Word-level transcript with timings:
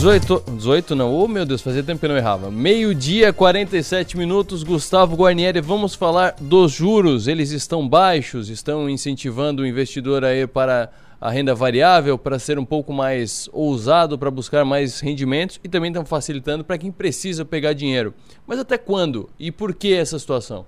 18, 0.00 0.44
18 0.56 0.94
não, 0.94 1.14
oh 1.14 1.28
meu 1.28 1.44
Deus, 1.44 1.60
fazia 1.60 1.82
tempo 1.82 2.00
que 2.00 2.06
eu 2.06 2.08
não 2.08 2.16
errava. 2.16 2.50
Meio-dia, 2.50 3.34
47 3.34 4.16
minutos, 4.16 4.62
Gustavo 4.62 5.14
Guarnieri, 5.14 5.60
vamos 5.60 5.94
falar 5.94 6.36
dos 6.40 6.72
juros. 6.72 7.28
Eles 7.28 7.50
estão 7.50 7.86
baixos, 7.86 8.48
estão 8.48 8.88
incentivando 8.88 9.60
o 9.60 9.66
investidor 9.66 10.24
a 10.24 10.34
ir 10.34 10.48
para 10.48 10.90
a 11.20 11.30
renda 11.30 11.54
variável, 11.54 12.16
para 12.16 12.38
ser 12.38 12.58
um 12.58 12.64
pouco 12.64 12.94
mais 12.94 13.46
ousado, 13.52 14.18
para 14.18 14.30
buscar 14.30 14.64
mais 14.64 15.00
rendimentos 15.00 15.60
e 15.62 15.68
também 15.68 15.90
estão 15.90 16.06
facilitando 16.06 16.64
para 16.64 16.78
quem 16.78 16.90
precisa 16.90 17.44
pegar 17.44 17.74
dinheiro. 17.74 18.14
Mas 18.46 18.58
até 18.58 18.78
quando 18.78 19.28
e 19.38 19.52
por 19.52 19.74
que 19.74 19.92
essa 19.92 20.18
situação? 20.18 20.64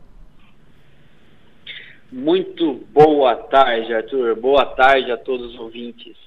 Muito 2.13 2.83
boa 2.93 3.35
tarde, 3.35 3.95
Arthur. 3.95 4.37
Boa 4.37 4.67
tarde 4.67 5.11
a 5.11 5.17
todos 5.17 5.55
os 5.55 5.59
ouvintes. 5.59 6.22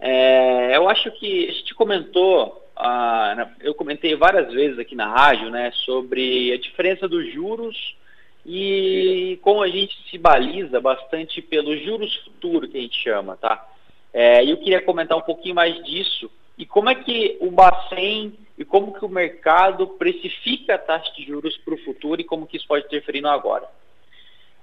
É, 0.00 0.76
eu 0.76 0.88
acho 0.88 1.10
que 1.12 1.48
a 1.48 1.52
gente 1.52 1.74
comentou, 1.74 2.62
ah, 2.76 3.48
eu 3.60 3.74
comentei 3.74 4.14
várias 4.14 4.52
vezes 4.52 4.78
aqui 4.78 4.94
na 4.94 5.08
rádio, 5.08 5.50
né, 5.50 5.70
sobre 5.84 6.52
a 6.52 6.58
diferença 6.58 7.08
dos 7.08 7.32
juros 7.32 7.96
e 8.44 9.38
como 9.42 9.62
a 9.62 9.68
gente 9.68 9.96
se 10.10 10.18
baliza 10.18 10.80
bastante 10.80 11.40
pelos 11.40 11.82
juros 11.82 12.14
futuros 12.24 12.70
que 12.70 12.76
a 12.76 12.80
gente 12.80 13.00
chama, 13.00 13.36
tá? 13.36 13.66
É, 14.12 14.44
eu 14.44 14.56
queria 14.58 14.82
comentar 14.82 15.16
um 15.16 15.22
pouquinho 15.22 15.54
mais 15.54 15.82
disso 15.84 16.30
e 16.56 16.64
como 16.64 16.88
é 16.88 16.94
que 16.94 17.36
o 17.40 17.50
Bacen 17.50 18.34
e 18.56 18.64
como 18.64 18.92
que 18.92 19.04
o 19.04 19.08
mercado 19.08 19.88
precifica 19.88 20.76
a 20.76 20.78
taxa 20.78 21.12
de 21.14 21.24
juros 21.24 21.56
para 21.58 21.74
o 21.74 21.78
futuro 21.78 22.20
e 22.20 22.24
como 22.24 22.46
que 22.46 22.56
isso 22.56 22.68
pode 22.68 22.86
interferir 22.86 23.20
no 23.20 23.28
agora. 23.28 23.66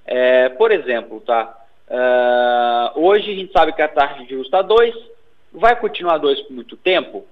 É, 0.05 0.50
por 0.50 0.72
exemplo, 0.72 1.20
tá? 1.22 1.58
Uh, 1.89 3.02
hoje 3.02 3.31
a 3.31 3.36
gente 3.36 3.52
sabe 3.52 3.73
que 3.73 3.81
a 3.81 3.88
taxa 3.88 4.23
de 4.23 4.30
juros 4.30 4.48
está 4.48 4.61
2, 4.61 4.95
vai 5.52 5.76
continuar 5.80 6.18
2 6.18 6.41
por 6.41 6.54
muito 6.54 6.78
tempo? 6.78 7.26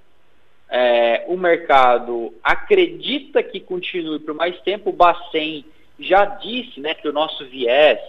É, 0.70 1.26
o 1.28 1.36
mercado 1.36 2.34
acredita 2.44 3.42
que 3.42 3.60
continue 3.60 4.20
por 4.20 4.36
mais 4.36 4.60
tempo, 4.62 4.92
o 4.92 4.94
Bacen 4.94 5.66
já 6.00 6.26
disse 6.26 6.80
né, 6.80 6.94
que 6.94 7.08
o 7.08 7.14
nosso 7.14 7.46
viés 7.46 8.00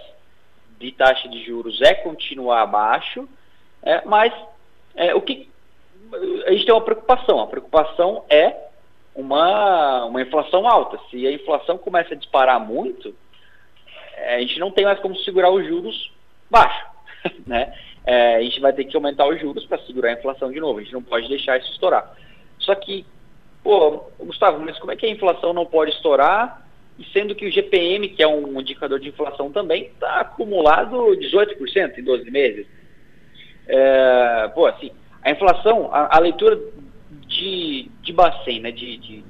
de 0.78 0.92
taxa 0.92 1.28
de 1.28 1.42
juros 1.44 1.80
é 1.80 1.94
continuar 1.94 2.62
abaixo, 2.62 3.28
é, 3.82 4.04
mas 4.04 4.32
é, 4.94 5.14
o 5.14 5.20
que 5.20 5.48
a 6.46 6.52
gente 6.52 6.64
tem 6.64 6.74
uma 6.74 6.84
preocupação. 6.84 7.40
A 7.40 7.46
preocupação 7.46 8.24
é 8.28 8.56
uma, 9.14 10.04
uma 10.06 10.22
inflação 10.22 10.66
alta. 10.68 10.98
Se 11.10 11.26
a 11.26 11.32
inflação 11.32 11.78
começa 11.78 12.14
a 12.14 12.16
disparar 12.16 12.60
muito, 12.60 13.14
é, 14.16 14.36
a 14.36 14.40
gente 14.40 14.58
não 14.58 14.70
tem 14.70 14.84
mais 14.84 14.98
como 15.00 15.16
segurar 15.16 15.50
os 15.50 15.66
juros 15.66 16.12
baixos. 16.50 16.90
Né? 17.46 17.76
É, 18.04 18.36
a 18.36 18.42
gente 18.42 18.60
vai 18.60 18.72
ter 18.72 18.84
que 18.84 18.96
aumentar 18.96 19.28
os 19.28 19.40
juros 19.40 19.64
para 19.66 19.78
segurar 19.82 20.10
a 20.10 20.14
inflação 20.14 20.50
de 20.50 20.60
novo. 20.60 20.78
A 20.78 20.82
gente 20.82 20.92
não 20.92 21.02
pode 21.02 21.28
deixar 21.28 21.58
isso 21.58 21.70
estourar. 21.72 22.14
Só 22.58 22.74
que, 22.74 23.04
pô, 23.62 24.04
Gustavo, 24.18 24.60
mas 24.60 24.78
como 24.78 24.92
é 24.92 24.96
que 24.96 25.06
a 25.06 25.10
inflação 25.10 25.52
não 25.52 25.66
pode 25.66 25.92
estourar 25.92 26.66
e 26.98 27.04
sendo 27.12 27.34
que 27.34 27.46
o 27.46 27.50
GPM, 27.50 28.08
que 28.10 28.22
é 28.22 28.28
um 28.28 28.60
indicador 28.60 29.00
de 29.00 29.08
inflação 29.08 29.50
também, 29.50 29.84
está 29.84 30.20
acumulado 30.20 31.16
18% 31.16 31.98
em 31.98 32.04
12 32.04 32.30
meses. 32.30 32.66
É, 33.66 34.50
pô, 34.54 34.66
assim, 34.66 34.90
a 35.22 35.30
inflação, 35.30 35.88
a, 35.92 36.16
a 36.16 36.20
leitura 36.20 36.60
de, 37.26 37.90
de 38.02 38.12
Bacen, 38.12 38.60
né, 38.60 38.70
de, 38.70 38.98
de, 38.98 39.24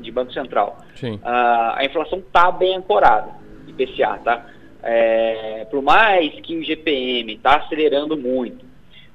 de 0.00 0.10
Banco 0.10 0.32
Central, 0.32 0.78
a, 1.22 1.80
a 1.80 1.84
inflação 1.84 2.18
está 2.18 2.50
bem 2.50 2.76
ancorada, 2.76 3.30
IPCA, 3.68 4.18
tá? 4.24 4.46
É, 4.82 5.66
por 5.70 5.80
mais 5.80 6.32
que 6.40 6.56
o 6.56 6.64
GPM 6.64 7.34
está 7.34 7.56
acelerando 7.56 8.16
muito, 8.16 8.64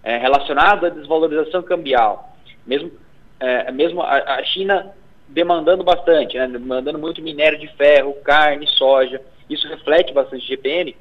é, 0.04 0.18
relacionado 0.18 0.86
à 0.86 0.90
desvalorização 0.90 1.62
cambial, 1.62 2.34
mesmo, 2.66 2.92
é, 3.40 3.72
mesmo 3.72 4.02
a, 4.02 4.36
a 4.36 4.44
China 4.46 4.94
demandando 5.28 5.84
bastante, 5.84 6.38
né, 6.38 6.48
demandando 6.48 6.98
muito 6.98 7.22
minério 7.22 7.60
de 7.60 7.68
ferro, 7.76 8.14
carne, 8.24 8.66
soja. 8.68 9.22
Isso 9.50 9.68
reflete 9.68 10.14
bastante 10.14 10.48
GPM, 10.48 10.96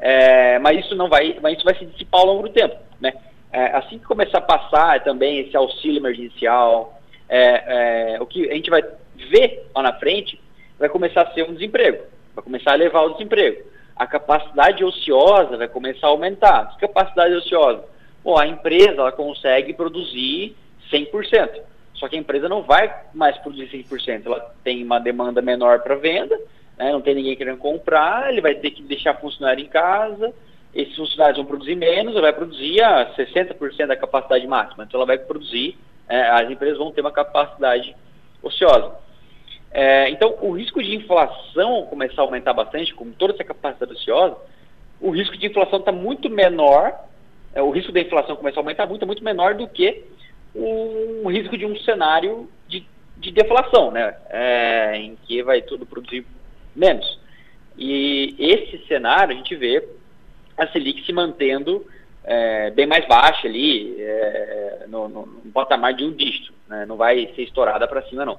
é, 0.00 0.58
mas 0.58 0.84
isso 0.84 0.94
não 0.94 1.08
vai, 1.08 1.38
mas 1.42 1.56
isso 1.56 1.64
vai 1.64 1.74
se 1.74 1.84
dissipar 1.84 2.20
ao 2.20 2.26
longo 2.26 2.48
do 2.48 2.52
tempo, 2.52 2.76
né? 3.00 3.12
É, 3.52 3.76
assim 3.76 3.98
que 3.98 4.04
começar 4.04 4.38
a 4.38 4.42
passar 4.42 5.02
também 5.02 5.40
esse 5.40 5.56
auxílio 5.56 5.98
emergencial, 5.98 7.00
é, 7.28 8.16
o 8.20 8.26
que 8.26 8.48
a 8.50 8.54
gente 8.54 8.70
vai 8.70 8.82
ver 9.30 9.66
lá 9.74 9.82
na 9.82 9.92
frente 9.94 10.40
vai 10.78 10.88
começar 10.88 11.22
a 11.22 11.32
ser 11.32 11.48
um 11.48 11.52
desemprego, 11.52 12.04
vai 12.34 12.44
começar 12.44 12.72
a 12.72 12.76
levar 12.76 13.02
o 13.02 13.12
desemprego. 13.12 13.64
A 13.96 14.06
capacidade 14.06 14.84
ociosa 14.84 15.56
vai 15.56 15.68
começar 15.68 16.06
a 16.06 16.10
aumentar. 16.10 16.70
Que 16.70 16.86
capacidade 16.86 17.34
ociosa? 17.34 17.84
Bom, 18.24 18.38
a 18.38 18.46
empresa 18.46 19.00
ela 19.00 19.12
consegue 19.12 19.72
produzir 19.72 20.56
100%. 20.90 21.60
Só 22.00 22.08
que 22.08 22.16
a 22.16 22.18
empresa 22.18 22.48
não 22.48 22.62
vai 22.62 22.92
mais 23.12 23.36
produzir 23.38 23.68
100%, 23.68 24.24
ela 24.24 24.54
tem 24.64 24.82
uma 24.82 24.98
demanda 24.98 25.42
menor 25.42 25.80
para 25.80 25.94
venda, 25.96 26.34
né, 26.78 26.90
não 26.92 27.02
tem 27.02 27.14
ninguém 27.14 27.36
querendo 27.36 27.58
comprar, 27.58 28.30
ele 28.32 28.40
vai 28.40 28.54
ter 28.54 28.70
que 28.70 28.82
deixar 28.82 29.20
funcionário 29.20 29.62
em 29.62 29.68
casa, 29.68 30.32
esses 30.74 30.96
funcionários 30.96 31.36
vão 31.36 31.44
produzir 31.44 31.74
menos, 31.74 32.14
ela 32.14 32.22
vai 32.22 32.32
produzir 32.32 32.82
a 32.82 33.14
60% 33.14 33.86
da 33.86 33.96
capacidade 33.96 34.46
máxima, 34.46 34.84
então 34.84 34.98
ela 34.98 35.06
vai 35.06 35.18
produzir, 35.18 35.76
é, 36.08 36.22
as 36.22 36.50
empresas 36.50 36.78
vão 36.78 36.90
ter 36.90 37.02
uma 37.02 37.12
capacidade 37.12 37.94
ociosa. 38.42 38.94
É, 39.72 40.10
então, 40.10 40.36
o 40.40 40.52
risco 40.52 40.82
de 40.82 40.94
inflação 40.94 41.86
começar 41.86 42.22
a 42.22 42.24
aumentar 42.24 42.52
bastante, 42.52 42.94
com 42.94 43.10
toda 43.12 43.34
essa 43.34 43.44
capacidade 43.44 43.92
ociosa, 43.92 44.36
o 45.00 45.10
risco 45.10 45.36
de 45.36 45.46
inflação 45.46 45.78
está 45.78 45.92
muito 45.92 46.28
menor, 46.28 46.92
é, 47.54 47.62
o 47.62 47.70
risco 47.70 47.92
da 47.92 48.00
inflação 48.00 48.36
começar 48.36 48.60
a 48.60 48.62
aumentar 48.62 48.86
muito, 48.86 49.06
muito 49.06 49.24
menor 49.24 49.54
do 49.54 49.68
que 49.68 50.04
um 50.54 51.28
risco 51.28 51.56
de 51.56 51.64
um 51.64 51.76
cenário 51.80 52.48
de, 52.68 52.84
de 53.16 53.30
deflação, 53.30 53.90
né? 53.90 54.16
É, 54.28 54.96
em 54.96 55.16
que 55.24 55.42
vai 55.42 55.62
tudo 55.62 55.86
produzir 55.86 56.26
menos. 56.74 57.20
E 57.78 58.34
esse 58.38 58.84
cenário 58.86 59.32
a 59.32 59.36
gente 59.36 59.54
vê 59.54 59.86
a 60.56 60.66
Selic 60.68 61.04
se 61.04 61.12
mantendo 61.12 61.86
é, 62.24 62.70
bem 62.70 62.86
mais 62.86 63.06
baixa 63.06 63.46
ali, 63.46 63.96
é, 64.00 64.84
no, 64.88 65.08
no, 65.08 65.26
no, 65.26 65.52
patamar 65.52 65.94
de 65.94 66.04
um 66.04 66.12
dígito, 66.12 66.52
né? 66.68 66.84
não 66.86 66.96
vai 66.96 67.32
ser 67.34 67.42
estourada 67.42 67.88
para 67.88 68.02
cima 68.02 68.24
não. 68.24 68.38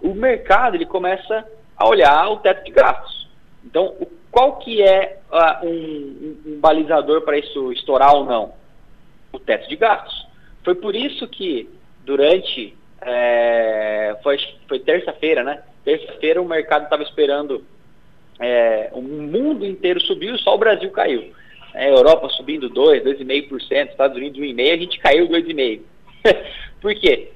O 0.00 0.14
mercado 0.14 0.76
ele 0.76 0.86
começa 0.86 1.46
a 1.76 1.88
olhar 1.88 2.28
o 2.30 2.38
teto 2.38 2.64
de 2.64 2.70
gastos. 2.70 3.28
Então, 3.64 3.94
o, 4.00 4.06
qual 4.30 4.58
que 4.58 4.82
é 4.82 5.18
uh, 5.30 5.66
um, 5.66 6.36
um 6.46 6.60
balizador 6.60 7.22
para 7.22 7.38
isso 7.38 7.72
estourar 7.72 8.14
ou 8.14 8.24
não? 8.24 8.52
O 9.32 9.38
teto 9.38 9.68
de 9.68 9.76
gastos. 9.76 10.26
Foi 10.62 10.74
por 10.74 10.94
isso 10.94 11.26
que 11.28 11.68
durante 12.04 12.76
é, 13.00 14.16
foi, 14.22 14.38
foi 14.68 14.78
terça-feira, 14.80 15.42
né? 15.42 15.62
Terça-feira 15.84 16.40
o 16.40 16.48
mercado 16.48 16.84
estava 16.84 17.02
esperando 17.02 17.64
é, 18.38 18.90
o 18.92 19.00
mundo 19.00 19.64
inteiro 19.64 20.00
subiu, 20.00 20.36
só 20.38 20.54
o 20.54 20.58
Brasil 20.58 20.90
caiu. 20.90 21.32
É, 21.74 21.90
Europa 21.90 22.28
subindo 22.30 22.68
2, 22.68 23.04
2,5%, 23.04 23.90
Estados 23.90 24.16
Unidos 24.16 24.40
1,5%, 24.40 24.72
a 24.72 24.76
gente 24.76 24.98
caiu 24.98 25.28
2,5%. 25.28 25.80
Por 26.80 26.94
quê? 26.94 27.32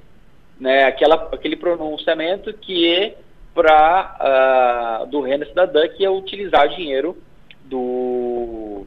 Né, 0.61 0.85
aquela, 0.85 1.15
aquele 1.33 1.57
pronunciamento 1.57 2.53
que 2.53 2.87
é 2.87 3.17
para 3.55 5.03
uh, 5.03 5.07
do 5.07 5.23
renda 5.23 5.47
cidadã 5.47 5.89
que 5.89 6.05
é 6.05 6.11
utilizar 6.11 6.67
o 6.67 6.77
dinheiro 6.77 7.17
do 7.65 8.87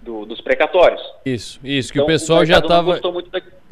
do, 0.00 0.24
dos 0.24 0.40
precatórios. 0.40 1.00
Isso, 1.24 1.60
isso, 1.62 1.92
que 1.92 1.98
então, 1.98 2.04
o 2.04 2.08
pessoal 2.08 2.40
o 2.40 2.46
já 2.46 2.58
estava. 2.58 3.00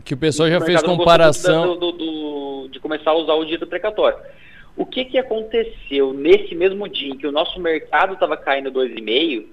Que 0.04 0.14
o 0.14 0.16
pessoal 0.16 0.48
já 0.48 0.60
fez 0.60 0.82
comparação. 0.82 1.78
Do, 1.78 1.92
do, 1.92 2.68
de 2.70 2.78
começar 2.80 3.10
a 3.10 3.14
usar 3.14 3.34
o 3.34 3.44
dia 3.44 3.58
do 3.58 3.66
precatório. 3.66 4.18
O 4.76 4.86
que, 4.86 5.04
que 5.04 5.18
aconteceu 5.18 6.12
nesse 6.12 6.54
mesmo 6.54 6.88
dia 6.88 7.12
em 7.12 7.16
que 7.16 7.26
o 7.26 7.32
nosso 7.32 7.58
mercado 7.60 8.14
estava 8.14 8.36
caindo 8.36 8.70
2,5%, 8.70 9.46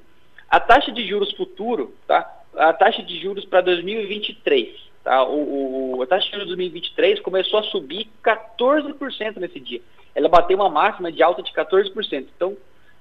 a 0.48 0.60
taxa 0.60 0.92
de 0.92 1.08
juros 1.08 1.32
futuro, 1.34 1.96
tá? 2.08 2.44
A 2.56 2.72
taxa 2.72 3.02
de 3.02 3.20
juros 3.20 3.44
para 3.46 3.62
2023, 3.62 4.70
tá? 5.06 5.24
O, 5.24 5.98
o, 5.98 6.02
a 6.02 6.08
taxa 6.08 6.26
de 6.26 6.32
juros 6.32 6.48
de 6.48 6.56
2023 6.56 7.22
começou 7.22 7.60
a 7.60 7.64
subir 7.64 8.10
14% 8.22 9.38
nesse 9.38 9.60
dia. 9.60 9.82
Ela 10.14 10.28
bateu 10.28 10.58
uma 10.58 10.70
máxima 10.70 11.12
de 11.12 11.24
alta 11.24 11.42
de 11.42 11.54
14%. 11.54 12.26
Então, 12.36 12.58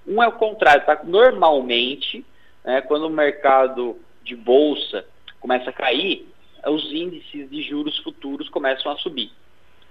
um 0.06 0.22
é 0.22 0.28
o 0.28 0.32
contrário, 0.32 0.84
tá? 0.84 1.00
Normalmente, 1.02 2.24
né, 2.62 2.82
quando 2.82 3.06
o 3.06 3.10
mercado 3.10 3.96
de 4.22 4.36
bolsa 4.36 5.04
começa 5.40 5.70
a 5.70 5.72
cair, 5.72 6.28
os 6.66 6.92
índices 6.92 7.50
de 7.50 7.62
juros 7.62 7.98
futuros 7.98 8.48
começam 8.48 8.92
a 8.92 8.96
subir. 8.96 9.30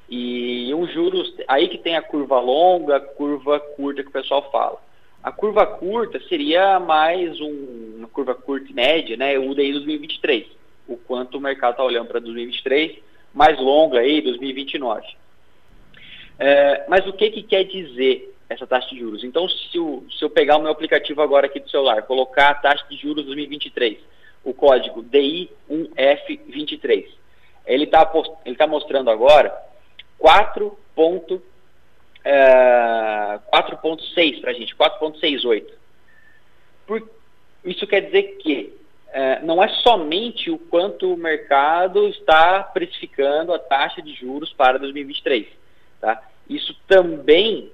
E 0.09 0.71
os 0.75 0.91
juros, 0.93 1.33
aí 1.47 1.67
que 1.67 1.77
tem 1.77 1.95
a 1.95 2.01
curva 2.01 2.39
longa, 2.39 2.97
a 2.97 2.99
curva 2.99 3.59
curta 3.59 4.03
que 4.03 4.09
o 4.09 4.13
pessoal 4.13 4.49
fala. 4.51 4.79
A 5.23 5.31
curva 5.31 5.65
curta 5.65 6.19
seria 6.27 6.79
mais 6.79 7.39
um, 7.39 7.95
uma 7.97 8.07
curva 8.07 8.35
curta 8.35 8.69
e 8.69 8.73
média, 8.73 9.15
né? 9.15 9.39
O 9.39 9.55
daí 9.55 9.71
2023. 9.71 10.62
O 10.87 10.97
quanto 10.97 11.37
o 11.37 11.41
mercado 11.41 11.71
está 11.71 11.83
olhando 11.83 12.07
para 12.07 12.19
2023, 12.19 12.99
mais 13.33 13.59
longa 13.59 13.99
aí, 13.99 14.21
2029. 14.21 15.07
É, 16.39 16.85
mas 16.89 17.07
o 17.07 17.13
que, 17.13 17.31
que 17.31 17.43
quer 17.43 17.63
dizer 17.63 18.33
essa 18.53 18.67
taxa 18.67 18.89
de 18.89 18.99
juros. 18.99 19.23
Então, 19.23 19.47
se, 19.49 19.79
o, 19.79 20.05
se 20.11 20.23
eu 20.23 20.29
pegar 20.29 20.57
o 20.57 20.61
meu 20.61 20.71
aplicativo 20.71 21.19
agora 21.21 21.47
aqui 21.47 21.59
do 21.59 21.69
celular, 21.69 22.03
colocar 22.03 22.49
a 22.49 22.55
taxa 22.55 22.85
de 22.89 22.95
juros 22.97 23.25
2023, 23.25 23.97
o 24.43 24.53
código 24.53 25.03
DI1F23, 25.03 27.07
Ele 27.65 27.85
está 27.85 28.11
ele 28.45 28.55
tá 28.55 28.67
mostrando 28.67 29.09
agora 29.09 29.51
4,6 30.19 31.41
é, 32.25 33.39
4.6 33.53 34.41
para 34.41 34.51
a 34.51 34.53
gente, 34.53 34.75
4,68. 34.75 35.65
Isso 37.65 37.87
quer 37.87 38.01
dizer 38.01 38.37
que 38.37 38.77
é, 39.13 39.39
não 39.43 39.63
é 39.63 39.67
somente 39.69 40.49
o 40.49 40.57
quanto 40.57 41.13
o 41.13 41.17
mercado 41.17 42.07
está 42.07 42.63
precificando 42.63 43.53
a 43.53 43.59
taxa 43.59 44.01
de 44.01 44.11
juros 44.13 44.51
para 44.53 44.79
2023. 44.79 45.47
Tá? 46.01 46.21
Isso 46.49 46.75
também 46.87 47.71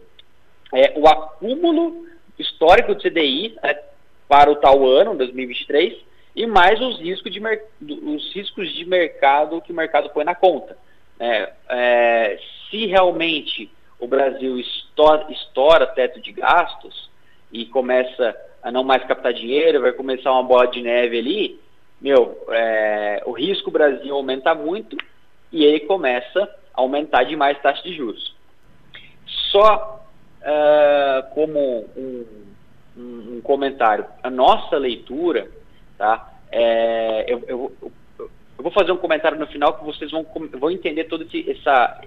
é 0.74 0.94
o 0.98 1.08
acúmulo 1.08 2.06
histórico 2.38 2.94
do 2.94 3.02
CDI 3.02 3.58
né, 3.64 3.80
para 4.28 4.52
o 4.52 4.58
tal 4.58 4.86
ano, 4.86 5.16
2023, 5.16 5.98
e 6.36 6.46
mais 6.46 6.80
os 6.82 7.00
riscos 7.00 7.32
de, 7.32 7.42
os 7.90 8.34
riscos 8.34 8.74
de 8.74 8.86
mercado 8.86 9.62
que 9.62 9.72
o 9.72 9.76
mercado 9.76 10.10
põe 10.10 10.26
na 10.26 10.36
conta. 10.36 10.78
É, 11.20 11.54
é, 11.70 12.40
se 12.70 12.86
realmente 12.86 13.72
o 13.98 14.08
Brasil 14.08 14.60
estoura, 14.60 15.26
estoura 15.32 15.88
teto 15.88 16.20
de 16.22 16.34
gastos 16.34 17.10
e 17.52 17.66
começa 17.66 18.36
a 18.62 18.72
não 18.72 18.84
mais 18.84 19.04
captar 19.06 19.34
dinheiro, 19.34 19.82
vai 19.82 19.92
começar 19.92 20.32
uma 20.32 20.44
bola 20.44 20.68
de 20.68 20.82
neve 20.82 21.18
ali, 21.18 21.60
meu, 22.02 22.46
é, 22.50 23.22
o 23.26 23.32
risco 23.32 23.70
Brasil 23.70 24.16
aumenta 24.16 24.56
muito 24.56 24.96
e 25.52 25.66
ele 25.66 25.82
começa 25.82 26.44
a 26.74 26.82
aumentar 26.82 27.24
demais 27.24 27.62
taxa 27.62 27.84
de 27.84 27.94
juros. 27.94 28.36
Só 29.52 30.06
uh, 30.42 31.34
como 31.34 31.86
um, 31.96 32.26
um, 32.98 33.36
um, 33.36 33.42
comentário, 33.42 34.06
a 34.24 34.30
nossa 34.30 34.78
leitura, 34.78 35.50
tá? 35.98 36.34
É, 36.52 37.26
eu, 37.28 37.44
eu, 37.48 37.76
eu, 37.82 38.32
vou 38.58 38.72
fazer 38.72 38.92
um 38.92 38.98
comentário 38.98 39.38
no 39.38 39.48
final 39.48 39.78
que 39.78 39.84
vocês 39.84 40.10
vão, 40.10 40.26
vão 40.54 40.72
entender 40.72 41.04
toda 41.06 41.26
essa, 41.48 42.02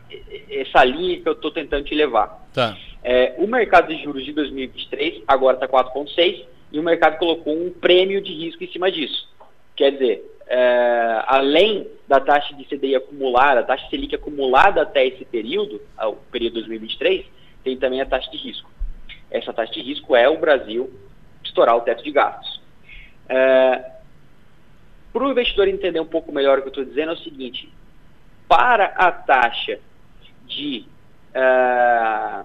essa 0.51 0.85
linha 0.85 1.21
que 1.21 1.29
eu 1.29 1.33
estou 1.33 1.51
tentando 1.51 1.85
te 1.85 1.95
levar. 1.95 2.47
Tá. 2.53 2.77
É, 3.05 3.35
o 3.39 3.47
mercado 3.47 3.89
de 3.89 4.03
juros 4.03 4.25
de 4.25 4.33
2023 4.33 5.23
agora 5.27 5.57
está 5.57 5.67
4,6 5.67 6.45
e 6.71 6.79
o 6.79 6.83
mercado 6.83 7.19
colocou 7.19 7.55
um 7.55 7.71
prêmio 7.71 8.21
de 8.23 8.33
risco 8.33 8.63
em 8.63 8.71
cima 8.71 8.91
disso. 8.91 9.29
Quer 9.75 9.93
dizer, 9.93 10.25
é, 10.47 11.25
além 11.27 11.89
da 12.07 12.21
taxa 12.21 12.55
de 12.55 12.65
CDI 12.65 12.95
acumulada, 12.95 13.61
a 13.61 13.65
taxa 13.65 13.89
Selic 13.91 14.15
acumulada 14.15 14.83
até 14.83 15.07
esse 15.07 15.25
período, 15.25 15.81
o 16.01 16.17
período 16.31 16.55
2023, 16.55 17.27
tem 17.65 17.77
também 17.77 18.01
a 18.01 18.07
taxa 18.07 18.31
de 18.31 18.37
risco. 18.37 18.71
Essa 19.31 19.53
taxa 19.53 19.73
de 19.73 19.83
risco 19.83 20.15
é 20.15 20.29
o 20.29 20.39
Brasil 20.39 20.93
estourar 21.43 21.77
o 21.77 21.81
teto 21.81 22.05
de 22.05 22.13
gastos. 22.13 22.61
É, 23.29 23.93
para 25.13 25.25
o 25.25 25.31
investidor 25.31 25.69
entender 25.69 26.01
um 26.01 26.07
pouco 26.07 26.33
melhor 26.33 26.59
o 26.59 26.63
que 26.63 26.69
eu 26.69 26.71
estou 26.71 26.85
dizendo, 26.85 27.11
é 27.11 27.15
o 27.15 27.19
seguinte: 27.19 27.69
para 28.49 28.87
a 28.87 29.13
taxa 29.13 29.79
de. 30.47 30.87
Uh, 31.35 32.45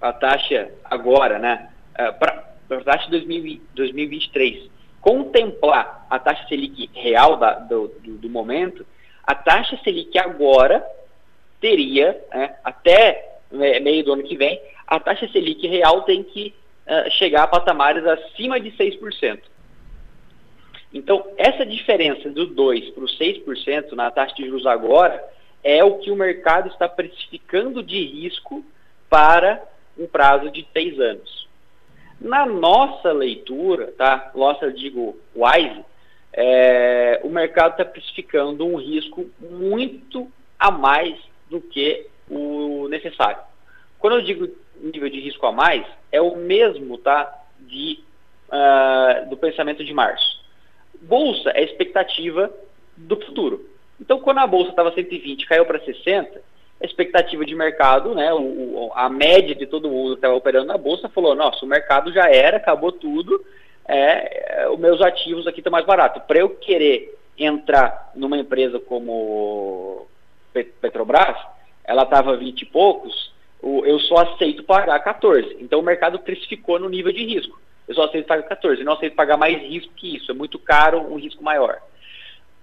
a 0.00 0.12
taxa 0.12 0.70
agora, 0.84 1.38
né? 1.38 1.70
Uh, 1.94 2.12
para 2.18 2.48
a 2.70 2.80
taxa 2.84 3.06
de 3.06 3.12
2000, 3.12 3.60
2023 3.74 4.70
contemplar 5.00 6.06
a 6.10 6.18
taxa 6.18 6.46
Selic 6.48 6.90
real 6.92 7.36
da, 7.36 7.54
do, 7.54 7.88
do, 8.02 8.18
do, 8.18 8.28
momento, 8.28 8.84
a 9.24 9.34
taxa 9.34 9.78
Selic 9.82 10.18
agora 10.18 10.84
teria, 11.60 12.20
né, 12.32 12.56
até 12.64 13.38
meio 13.50 14.04
do 14.04 14.12
ano 14.12 14.22
que 14.22 14.36
vem, 14.36 14.60
a 14.86 14.98
taxa 14.98 15.28
Selic 15.28 15.66
real 15.66 16.02
tem 16.02 16.22
que 16.22 16.54
uh, 16.86 17.10
chegar 17.12 17.44
a 17.44 17.48
patamares 17.48 18.04
acima 18.04 18.60
de 18.60 18.70
6%. 18.72 19.40
Então, 20.92 21.26
essa 21.36 21.64
diferença 21.66 22.30
do 22.30 22.48
2% 22.54 22.94
para 22.94 23.04
o 23.04 23.06
6% 23.06 23.92
na 23.92 24.10
taxa 24.10 24.34
de 24.34 24.46
juros 24.46 24.66
agora 24.66 25.22
é 25.62 25.84
o 25.84 25.98
que 25.98 26.10
o 26.10 26.16
mercado 26.16 26.68
está 26.68 26.88
precificando 26.88 27.82
de 27.82 28.02
risco 28.04 28.64
para 29.10 29.62
um 29.98 30.06
prazo 30.06 30.50
de 30.50 30.62
três 30.64 30.98
anos. 30.98 31.48
Na 32.20 32.46
nossa 32.46 33.12
leitura, 33.12 33.92
tá? 33.96 34.30
Nossa, 34.34 34.66
eu 34.66 34.72
digo 34.72 35.16
WISE, 35.34 35.84
é, 36.32 37.20
o 37.24 37.28
mercado 37.28 37.72
está 37.72 37.84
precificando 37.84 38.64
um 38.64 38.76
risco 38.76 39.28
muito 39.40 40.30
a 40.58 40.70
mais 40.70 41.18
do 41.48 41.60
que 41.60 42.06
o 42.28 42.88
necessário. 42.88 43.40
Quando 43.98 44.16
eu 44.16 44.22
digo 44.22 44.48
nível 44.80 45.08
de 45.08 45.20
risco 45.20 45.44
a 45.46 45.52
mais, 45.52 45.84
é 46.12 46.20
o 46.20 46.36
mesmo 46.36 46.98
tá, 46.98 47.32
de, 47.60 47.98
uh, 48.48 49.28
do 49.28 49.36
pensamento 49.36 49.84
de 49.84 49.92
março. 49.92 50.44
Bolsa 51.02 51.50
é 51.50 51.62
expectativa 51.62 52.52
do 52.96 53.16
futuro. 53.24 53.68
Então, 54.00 54.20
quando 54.20 54.38
a 54.38 54.46
bolsa 54.46 54.70
estava 54.70 54.92
120 54.92 55.46
caiu 55.46 55.66
para 55.66 55.84
60, 55.84 56.40
a 56.80 56.86
expectativa 56.86 57.44
de 57.44 57.54
mercado, 57.54 58.14
né, 58.14 58.32
o, 58.32 58.92
a 58.94 59.08
média 59.08 59.54
de 59.54 59.66
todo 59.66 59.90
mundo 59.90 60.10
que 60.10 60.18
estava 60.18 60.34
operando 60.34 60.66
na 60.66 60.78
bolsa 60.78 61.08
falou: 61.08 61.34
nossa, 61.34 61.64
o 61.64 61.68
mercado 61.68 62.12
já 62.12 62.30
era, 62.30 62.56
acabou 62.56 62.92
tudo, 62.92 63.44
é, 63.86 64.62
é, 64.62 64.68
os 64.68 64.78
meus 64.78 65.00
ativos 65.00 65.46
aqui 65.46 65.60
estão 65.60 65.72
mais 65.72 65.84
baratos. 65.84 66.22
Para 66.24 66.38
eu 66.38 66.50
querer 66.50 67.18
entrar 67.36 68.12
numa 68.14 68.36
empresa 68.36 68.78
como 68.78 70.06
Petrobras, 70.52 71.36
ela 71.84 72.02
estava 72.02 72.36
20 72.36 72.62
e 72.62 72.66
poucos, 72.66 73.32
eu 73.62 73.98
só 74.00 74.18
aceito 74.18 74.62
pagar 74.62 74.98
14. 75.00 75.56
Então 75.60 75.80
o 75.80 75.84
mercado 75.84 76.18
precificou 76.20 76.78
no 76.78 76.88
nível 76.88 77.12
de 77.12 77.24
risco. 77.24 77.58
Eu 77.88 77.94
só 77.94 78.04
aceito 78.04 78.26
pagar 78.26 78.42
14, 78.44 78.80
eu 78.80 78.84
não 78.84 78.92
aceito 78.92 79.16
pagar 79.16 79.36
mais 79.36 79.58
risco 79.62 79.92
que 79.96 80.16
isso, 80.16 80.30
é 80.30 80.34
muito 80.34 80.58
caro, 80.58 81.00
um 81.00 81.16
risco 81.16 81.42
maior. 81.42 81.80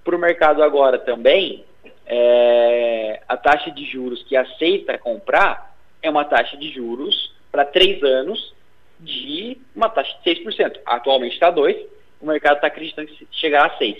Para 0.03 0.15
o 0.15 0.19
mercado 0.19 0.61
agora 0.61 0.99
também, 0.99 1.65
é, 2.05 3.21
a 3.27 3.37
taxa 3.37 3.71
de 3.71 3.85
juros 3.85 4.23
que 4.23 4.35
aceita 4.35 4.97
comprar 4.97 5.75
é 6.01 6.09
uma 6.09 6.25
taxa 6.25 6.55
de 6.57 6.71
juros 6.71 7.33
para 7.51 7.65
três 7.65 8.01
anos 8.03 8.53
de 8.99 9.57
uma 9.75 9.89
taxa 9.89 10.15
de 10.23 10.43
6%. 10.43 10.79
Atualmente 10.85 11.33
está 11.33 11.51
2%, 11.51 11.85
o 12.21 12.25
mercado 12.25 12.55
está 12.55 12.67
acreditando 12.67 13.07
que 13.07 13.27
chegará 13.31 13.65
a 13.65 13.79
6%. 13.79 13.97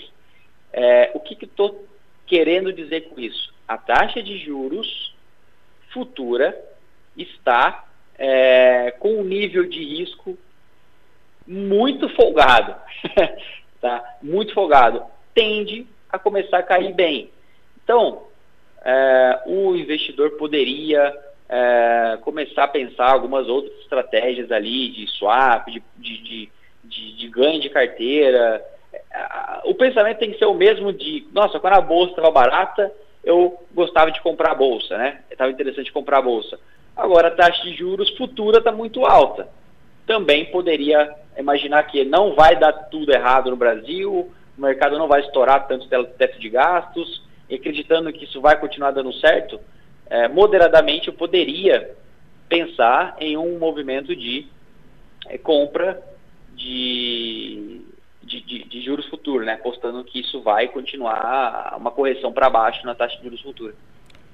É, 0.72 1.10
o 1.14 1.20
que, 1.20 1.34
que 1.34 1.46
estou 1.46 1.86
querendo 2.26 2.72
dizer 2.72 3.08
com 3.08 3.20
isso? 3.20 3.54
A 3.66 3.78
taxa 3.78 4.22
de 4.22 4.38
juros 4.38 5.14
futura 5.90 6.56
está 7.16 7.84
é, 8.18 8.92
com 8.98 9.20
um 9.20 9.24
nível 9.24 9.64
de 9.68 9.82
risco 9.82 10.36
muito 11.46 12.08
folgado, 12.10 12.74
tá? 13.80 14.16
Muito 14.22 14.52
folgado. 14.52 15.02
Tende 15.34 15.86
a 16.10 16.18
começar 16.18 16.58
a 16.58 16.62
cair 16.62 16.92
bem. 16.92 17.30
Então, 17.86 18.24
é, 18.84 19.42
o 19.46 19.76
investidor 19.76 20.32
poderia 20.32 21.16
é, 21.48 22.18
começar 22.22 22.64
a 22.64 22.68
pensar 22.68 23.12
algumas 23.12 23.46
outras 23.46 23.78
estratégias 23.78 24.50
ali 24.50 24.88
de 24.88 25.06
swap, 25.06 25.68
de, 25.68 25.80
de, 25.96 26.50
de, 26.82 27.16
de 27.16 27.28
ganho 27.28 27.60
de 27.60 27.70
carteira. 27.70 28.60
O 29.64 29.74
pensamento 29.74 30.18
tem 30.18 30.32
que 30.32 30.38
ser 30.38 30.46
o 30.46 30.54
mesmo 30.54 30.92
de, 30.92 31.28
nossa, 31.32 31.60
quando 31.60 31.74
a 31.74 31.80
bolsa 31.80 32.10
estava 32.10 32.32
barata, 32.32 32.92
eu 33.22 33.56
gostava 33.72 34.10
de 34.10 34.20
comprar 34.20 34.50
a 34.50 34.56
bolsa, 34.56 34.98
né? 34.98 35.20
Estava 35.30 35.52
interessante 35.52 35.92
comprar 35.92 36.18
a 36.18 36.22
bolsa. 36.22 36.58
Agora 36.96 37.28
a 37.28 37.36
taxa 37.36 37.62
de 37.62 37.72
juros 37.72 38.10
futura 38.16 38.58
está 38.58 38.72
muito 38.72 39.06
alta. 39.06 39.48
Também 40.08 40.46
poderia 40.46 41.14
imaginar 41.38 41.84
que 41.84 42.04
não 42.04 42.34
vai 42.34 42.56
dar 42.56 42.72
tudo 42.72 43.12
errado 43.12 43.48
no 43.48 43.56
Brasil, 43.56 44.28
o 44.58 44.60
mercado 44.60 44.98
não 44.98 45.06
vai 45.06 45.20
estourar 45.20 45.68
tanto 45.68 45.86
teto 45.88 46.40
de 46.40 46.48
gastos, 46.48 47.25
e 47.48 47.54
acreditando 47.54 48.12
que 48.12 48.24
isso 48.24 48.40
vai 48.40 48.58
continuar 48.58 48.90
dando 48.90 49.12
certo, 49.14 49.60
é, 50.08 50.28
moderadamente 50.28 51.08
eu 51.08 51.14
poderia 51.14 51.94
pensar 52.48 53.16
em 53.20 53.36
um 53.36 53.58
movimento 53.58 54.14
de 54.14 54.46
é, 55.26 55.38
compra 55.38 56.00
de, 56.54 57.80
de, 58.22 58.40
de, 58.40 58.64
de, 58.64 58.80
juros 58.82 59.06
futuros, 59.06 59.46
né? 59.46 59.54
apostando 59.54 60.02
que 60.04 60.20
isso 60.20 60.40
vai 60.42 60.68
continuar 60.68 61.74
uma 61.76 61.90
correção 61.90 62.32
para 62.32 62.48
baixo 62.48 62.84
na 62.86 62.94
taxa 62.94 63.16
de 63.16 63.24
juros 63.24 63.40
futuros. 63.40 63.74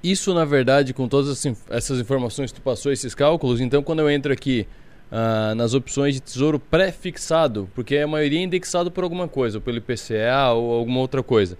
Isso, 0.03 0.33
na 0.33 0.45
verdade, 0.45 0.93
com 0.93 1.07
todas 1.07 1.45
essas 1.69 1.99
informações 1.99 2.51
que 2.51 2.59
tu 2.59 2.63
passou, 2.63 2.91
esses 2.91 3.15
cálculos, 3.15 3.61
então 3.61 3.81
quando 3.81 3.99
eu 3.99 4.09
entro 4.09 4.33
aqui 4.33 4.67
uh, 5.09 5.55
nas 5.55 5.73
opções 5.73 6.15
de 6.15 6.21
tesouro 6.21 6.59
pré-fixado, 6.59 7.69
porque 7.73 7.97
a 7.97 8.07
maioria 8.07 8.39
é 8.39 8.43
indexado 8.43 8.91
por 8.91 9.03
alguma 9.03 9.27
coisa, 9.27 9.61
pelo 9.61 9.77
IPCA 9.77 10.51
ou 10.53 10.73
alguma 10.73 10.99
outra 10.99 11.23
coisa. 11.23 11.57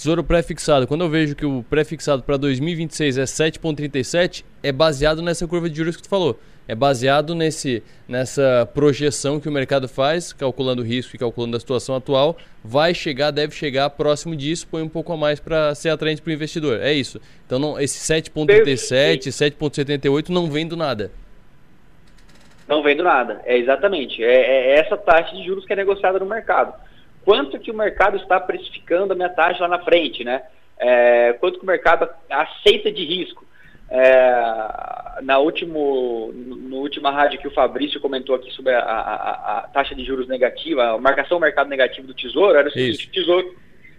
Tesouro 0.00 0.24
pré-fixado, 0.24 0.86
quando 0.86 1.04
eu 1.04 1.10
vejo 1.10 1.36
que 1.36 1.44
o 1.44 1.62
pré-fixado 1.68 2.22
para 2.22 2.38
2026 2.38 3.18
é 3.18 3.24
7,37, 3.24 4.42
é 4.62 4.72
baseado 4.72 5.20
nessa 5.20 5.46
curva 5.46 5.68
de 5.68 5.76
juros 5.76 5.94
que 5.94 6.02
tu 6.02 6.08
falou. 6.08 6.40
É 6.66 6.74
baseado 6.74 7.34
nesse, 7.34 7.82
nessa 8.08 8.66
projeção 8.72 9.38
que 9.38 9.46
o 9.46 9.52
mercado 9.52 9.86
faz, 9.86 10.32
calculando 10.32 10.80
o 10.80 10.84
risco 10.86 11.14
e 11.14 11.18
calculando 11.18 11.54
a 11.54 11.60
situação 11.60 11.94
atual, 11.94 12.38
vai 12.64 12.94
chegar, 12.94 13.30
deve 13.30 13.54
chegar 13.54 13.90
próximo 13.90 14.34
disso, 14.34 14.66
põe 14.70 14.80
um 14.80 14.88
pouco 14.88 15.12
a 15.12 15.18
mais 15.18 15.38
para 15.38 15.74
ser 15.74 15.90
atraente 15.90 16.22
para 16.22 16.30
o 16.30 16.32
investidor. 16.32 16.80
É 16.80 16.94
isso. 16.94 17.20
Então 17.44 17.58
não, 17.58 17.78
esse 17.78 17.98
7,37, 18.10 19.28
7,78 19.28 20.30
não 20.30 20.50
vem 20.50 20.66
do 20.66 20.78
nada. 20.78 21.12
Não 22.66 22.82
vem 22.82 22.96
do 22.96 23.04
nada, 23.04 23.42
é 23.44 23.58
exatamente. 23.58 24.24
É, 24.24 24.32
é 24.32 24.78
essa 24.78 24.96
taxa 24.96 25.36
de 25.36 25.44
juros 25.44 25.66
que 25.66 25.74
é 25.74 25.76
negociada 25.76 26.18
no 26.18 26.24
mercado. 26.24 26.72
Quanto 27.24 27.58
que 27.58 27.70
o 27.70 27.74
mercado 27.74 28.16
está 28.16 28.40
precificando 28.40 29.12
a 29.12 29.16
minha 29.16 29.28
taxa 29.28 29.62
lá 29.62 29.68
na 29.68 29.84
frente, 29.84 30.24
né? 30.24 30.42
é, 30.80 31.34
quanto 31.34 31.58
que 31.58 31.64
o 31.64 31.66
mercado 31.66 32.08
aceita 32.28 32.90
de 32.90 33.04
risco. 33.04 33.44
É, 33.90 35.20
na 35.22 35.38
último, 35.38 36.32
no 36.32 36.76
última 36.76 37.10
rádio 37.10 37.38
que 37.38 37.48
o 37.48 37.52
Fabrício 37.52 38.00
comentou 38.00 38.34
aqui 38.34 38.50
sobre 38.52 38.72
a, 38.72 38.80
a, 38.80 39.58
a 39.58 39.62
taxa 39.68 39.94
de 39.94 40.04
juros 40.04 40.26
negativa, 40.26 40.92
a 40.92 40.98
marcação 40.98 41.38
mercado 41.38 41.68
negativo 41.68 42.06
do 42.06 42.14
Tesouro, 42.14 42.56
era 42.56 42.68
o 42.68 42.72
seguinte, 42.72 43.08
o 43.08 43.12
Tesouro 43.12 43.54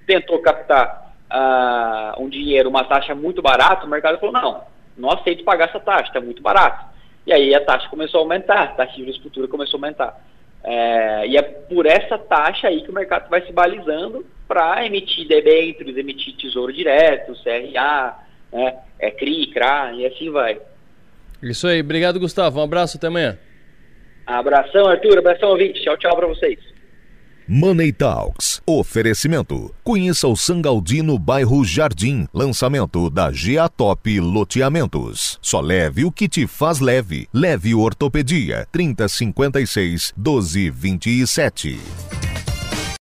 tentou 0.08 0.40
captar 0.40 1.13
uh, 1.30 2.22
um 2.22 2.30
dinheiro, 2.30 2.70
uma 2.70 2.86
taxa 2.86 3.13
muito 3.13 3.42
barata, 3.42 3.86
o 3.86 3.90
mercado 3.90 4.18
falou, 4.18 4.34
não, 4.34 4.63
não 4.98 5.12
aceito 5.12 5.44
pagar 5.44 5.70
essa 5.70 5.80
taxa, 5.80 6.08
está 6.08 6.22
muito 6.22 6.42
barato. 6.42 6.90
E 7.28 7.34
aí 7.34 7.54
a 7.54 7.63
taxa 7.63 7.88
começou 7.90 8.22
a 8.22 8.24
aumentar, 8.24 8.63
a 8.63 8.68
taxa 8.68 8.94
de 8.94 9.00
juros 9.00 9.18
futura 9.18 9.48
começou 9.48 9.78
a 9.78 9.82
aumentar. 9.82 10.20
É, 10.63 11.27
e 11.27 11.38
é 11.38 11.41
por 11.41 11.86
essa 11.86 12.18
taxa 12.18 12.68
aí 12.68 12.84
que 12.84 12.91
o 12.91 12.94
mercado 12.94 13.30
vai 13.30 13.41
se 13.46 13.51
balizando 13.51 14.25
para 14.48 14.86
emitir 14.86 15.27
debêntures, 15.27 15.98
emitir 15.98 16.36
tesouro 16.36 16.74
direto, 16.74 17.34
CRA, 17.41 18.20
né, 18.51 18.75
é, 19.00 19.12
CRI, 19.12 19.48
CRA 19.53 19.94
e 19.94 20.06
assim 20.06 20.30
vai. 20.30 20.60
Isso 21.41 21.68
aí, 21.68 21.82
obrigado 21.82 22.20
Gustavo, 22.20 22.60
um 22.60 22.63
abraço, 22.63 22.98
até 22.98 23.08
amanhã. 23.08 23.39
Abração 24.25 24.88
Arthur, 24.88 25.18
abração 25.18 25.50
ouvinte, 25.50 25.82
tchau, 25.82 25.98
tchau 25.98 26.15
para 26.15 26.27
vocês. 26.27 26.60
Money 27.48 27.91
Talks. 27.91 28.50
Oferecimento. 28.65 29.74
Conheça 29.84 30.27
o 30.27 30.36
Sangaldino 30.36 31.18
bairro 31.18 31.65
Jardim. 31.65 32.27
Lançamento 32.34 33.10
da 33.10 33.32
GA 33.32 33.68
Top 33.68 34.20
Loteamentos. 34.20 35.39
Só 35.41 35.60
leve 35.60 36.06
o 36.06 36.12
que 36.12 36.30
te 36.30 36.46
faz 36.46 36.80
leve. 36.80 37.27
Leve 37.34 37.74
Ortopedia. 37.74 38.68
3056 38.72 40.13
1227. 40.15 42.31